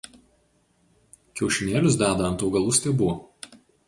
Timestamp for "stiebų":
2.79-3.11